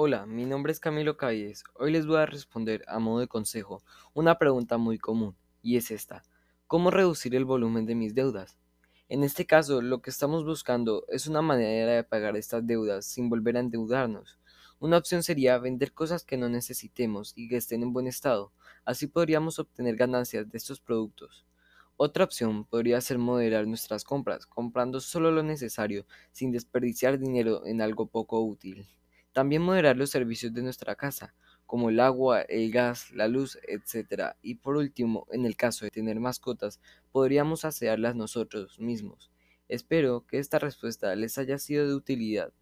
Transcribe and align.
Hola, 0.00 0.26
mi 0.26 0.46
nombre 0.46 0.70
es 0.70 0.78
Camilo 0.78 1.16
Calles. 1.16 1.64
Hoy 1.74 1.90
les 1.90 2.06
voy 2.06 2.18
a 2.18 2.26
responder 2.26 2.84
a 2.86 3.00
modo 3.00 3.18
de 3.18 3.26
consejo 3.26 3.82
una 4.14 4.38
pregunta 4.38 4.78
muy 4.78 4.96
común, 4.96 5.34
y 5.60 5.76
es 5.76 5.90
esta. 5.90 6.22
¿Cómo 6.68 6.92
reducir 6.92 7.34
el 7.34 7.44
volumen 7.44 7.84
de 7.84 7.96
mis 7.96 8.14
deudas? 8.14 8.60
En 9.08 9.24
este 9.24 9.44
caso, 9.44 9.82
lo 9.82 10.00
que 10.00 10.10
estamos 10.10 10.44
buscando 10.44 11.04
es 11.08 11.26
una 11.26 11.42
manera 11.42 11.94
de 11.94 12.04
pagar 12.04 12.36
estas 12.36 12.64
deudas 12.64 13.06
sin 13.06 13.28
volver 13.28 13.56
a 13.56 13.58
endeudarnos. 13.58 14.38
Una 14.78 14.98
opción 14.98 15.24
sería 15.24 15.58
vender 15.58 15.92
cosas 15.92 16.22
que 16.22 16.36
no 16.36 16.48
necesitemos 16.48 17.32
y 17.34 17.48
que 17.48 17.56
estén 17.56 17.82
en 17.82 17.92
buen 17.92 18.06
estado. 18.06 18.52
Así 18.84 19.08
podríamos 19.08 19.58
obtener 19.58 19.96
ganancias 19.96 20.48
de 20.48 20.58
estos 20.58 20.78
productos. 20.78 21.44
Otra 21.96 22.22
opción 22.22 22.66
podría 22.66 23.00
ser 23.00 23.18
moderar 23.18 23.66
nuestras 23.66 24.04
compras, 24.04 24.46
comprando 24.46 25.00
solo 25.00 25.32
lo 25.32 25.42
necesario, 25.42 26.06
sin 26.30 26.52
desperdiciar 26.52 27.18
dinero 27.18 27.66
en 27.66 27.82
algo 27.82 28.06
poco 28.06 28.40
útil. 28.40 28.86
También 29.32 29.62
moderar 29.62 29.96
los 29.96 30.10
servicios 30.10 30.52
de 30.52 30.62
nuestra 30.62 30.94
casa, 30.94 31.34
como 31.66 31.90
el 31.90 32.00
agua, 32.00 32.42
el 32.42 32.70
gas, 32.72 33.10
la 33.12 33.28
luz, 33.28 33.58
etc. 33.68 34.36
Y 34.42 34.56
por 34.56 34.76
último, 34.76 35.26
en 35.30 35.44
el 35.44 35.56
caso 35.56 35.84
de 35.84 35.90
tener 35.90 36.18
mascotas, 36.20 36.80
podríamos 37.12 37.64
asearlas 37.64 38.16
nosotros 38.16 38.80
mismos. 38.80 39.30
Espero 39.68 40.24
que 40.26 40.38
esta 40.38 40.58
respuesta 40.58 41.14
les 41.14 41.36
haya 41.38 41.58
sido 41.58 41.86
de 41.86 41.94
utilidad. 41.94 42.52